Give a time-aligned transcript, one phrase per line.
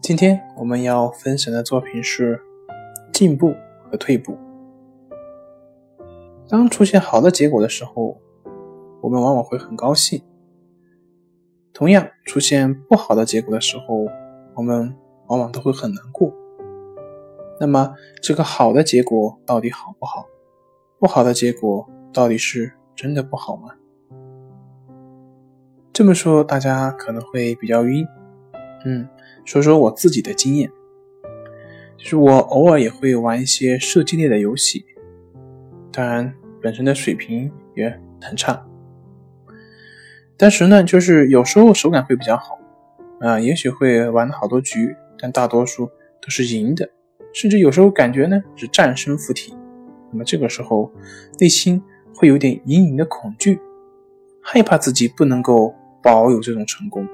[0.00, 2.40] 今天我们要分享的作品是
[3.12, 4.36] 进步和退步。
[6.48, 8.16] 当出现好的结果的时候，
[9.00, 10.20] 我们往往会很高兴；
[11.72, 14.06] 同样，出现不好的结果的时候，
[14.54, 14.94] 我们
[15.26, 16.32] 往往都会很难过。
[17.58, 20.26] 那么，这个好的结果到底好不好？
[21.00, 23.70] 不好的结果到底是真的不好吗？
[25.92, 28.06] 这么说，大家可能会比较晕。
[28.86, 29.06] 嗯。
[29.44, 30.68] 说说我自己的经验，
[31.96, 34.84] 就是我偶尔也会玩一些射击类的游戏，
[35.92, 38.66] 当然本身的水平也很差，
[40.36, 42.58] 但是呢，就是有时候手感会比较好，
[43.20, 45.86] 啊，也许会玩好多局，但大多数
[46.20, 46.90] 都是赢的，
[47.32, 49.54] 甚至有时候感觉呢是战胜附体，
[50.10, 50.92] 那么这个时候
[51.38, 51.80] 内心
[52.12, 53.60] 会有点隐隐的恐惧，
[54.42, 57.06] 害怕自己不能够保有这种成功。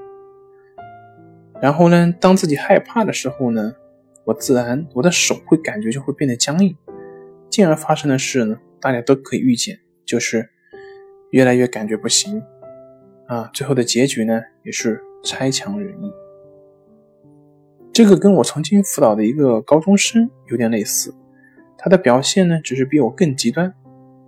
[1.63, 3.73] 然后呢，当自己害怕的时候呢，
[4.25, 6.75] 我自然我的手会感觉就会变得僵硬，
[7.49, 10.49] 进而发生的事呢，大家都可以预见，就是
[11.29, 12.43] 越来越感觉不行
[13.27, 16.11] 啊，最后的结局呢也是差强人意。
[17.93, 21.15] 这个跟我曾经辅导的一个高中生有点类似，
[21.77, 23.73] 他的表现呢只是比我更极端，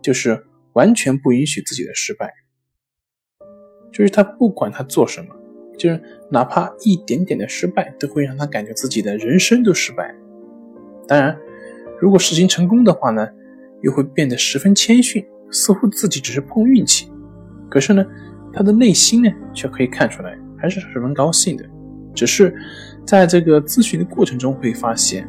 [0.02, 2.34] 就是完全不允许自己的失败，
[3.92, 5.35] 就是他不管他做什么。
[5.78, 10.14] 就是哪怕一点点的失败，都会让他感觉自己的人生都失败。
[11.08, 11.38] 当然，
[12.00, 13.28] 如果事情成功的话呢，
[13.82, 17.12] 又会变得十分谦逊，似乎自己只是碰运气。
[17.70, 18.06] 可是呢，
[18.52, 21.66] 他的内心呢，却可以看出来，还是十分高兴的。
[22.14, 22.56] 只是
[23.06, 25.28] 在这个咨询的过程中，会发现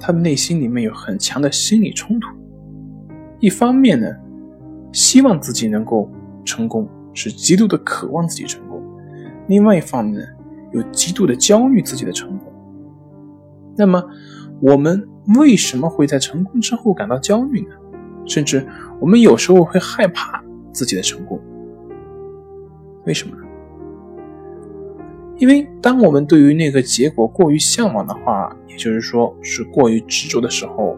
[0.00, 2.28] 他的内心里面有很强的心理冲突。
[3.38, 4.08] 一方面呢，
[4.92, 6.10] 希望自己能够
[6.44, 8.65] 成功，是极度的渴望自己成功。
[9.48, 10.20] 另外一方面呢，
[10.72, 12.52] 有极度的焦虑自己的成功。
[13.76, 14.02] 那么，
[14.60, 15.06] 我们
[15.38, 17.74] 为什么会在成功之后感到焦虑呢？
[18.26, 18.66] 甚至
[18.98, 20.42] 我们有时候会害怕
[20.72, 21.40] 自己的成功。
[23.04, 23.42] 为什么呢？
[25.38, 30.96] 因为当我们对于那个结果过于向往的话，也就是说是过于执着的时候，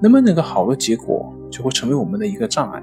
[0.00, 2.82] 那么那个好的结果就会成为我们的一个障碍。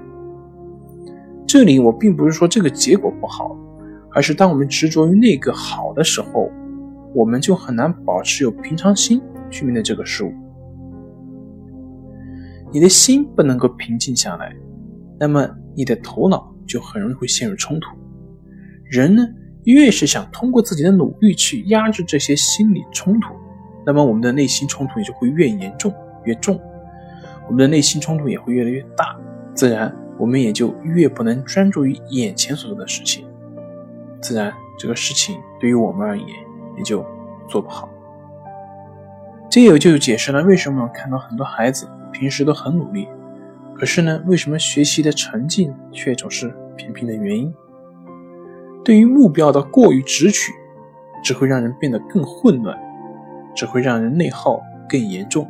[1.46, 3.56] 这里我并不是说这个结果不好。
[4.14, 6.50] 而是当我们执着于那个好的时候，
[7.14, 10.32] 我们就很难保持有平常心去面对这个事物。
[12.72, 14.54] 你的心不能够平静下来，
[15.20, 17.90] 那么你的头脑就很容易会陷入冲突。
[18.90, 19.26] 人呢，
[19.64, 23.34] 越是想通过自己的努力去压制这些心理冲突，
[23.84, 25.92] 那么我们的内心冲突也就会越严重
[26.24, 26.58] 越重，
[27.46, 29.16] 我们的内心冲突也会越来越大，
[29.54, 33.26] 自然我们也就越不能专注于眼前所做的事情。
[34.22, 36.28] 自然，这个事情对于我们而言
[36.76, 37.04] 也就
[37.48, 37.88] 做不好。
[39.50, 43.08] 这也就解释了为什么看到很多孩子平时都很努力，
[43.76, 47.52] 可是呢，为什么学习的成绩却总是平平的原因。
[48.84, 50.52] 对于目标的过于直取，
[51.22, 52.78] 只会让人变得更混乱，
[53.54, 55.46] 只会让人内耗更严重。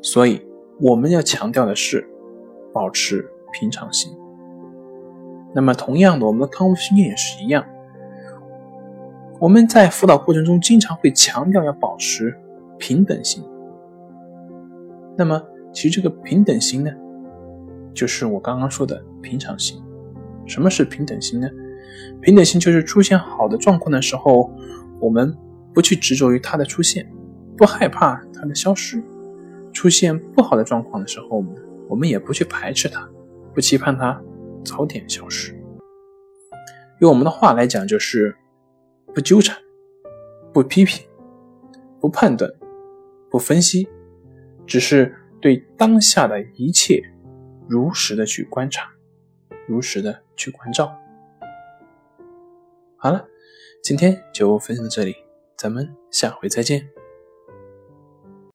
[0.00, 0.44] 所以，
[0.80, 2.06] 我们要强调的是
[2.72, 4.12] 保持平常心。
[5.54, 7.64] 那么，同样的，我们的康复训练也是一样。
[9.38, 12.34] 我们在辅导过程中经常会强调要保持
[12.78, 13.44] 平等心。
[15.16, 15.42] 那么，
[15.72, 16.90] 其实这个平等心呢，
[17.92, 19.82] 就是我刚刚说的平常心。
[20.46, 21.48] 什么是平等心呢？
[22.20, 24.50] 平等心就是出现好的状况的时候，
[25.00, 25.36] 我们
[25.74, 27.06] 不去执着于它的出现，
[27.56, 29.00] 不害怕它的消失；
[29.72, 31.44] 出现不好的状况的时候，
[31.88, 33.08] 我们也不去排斥它，
[33.54, 34.20] 不期盼它。
[34.64, 35.54] 早点消失。
[37.00, 38.36] 用我们的话来讲，就是
[39.14, 39.56] 不纠缠、
[40.52, 41.04] 不批评、
[42.00, 42.50] 不判断、
[43.30, 43.88] 不分析，
[44.66, 47.02] 只是对当下的一切
[47.68, 48.90] 如实的去观察，
[49.66, 50.96] 如实的去关照。
[52.96, 53.26] 好了，
[53.82, 55.16] 今天就分享到这里，
[55.56, 56.88] 咱们下回再见。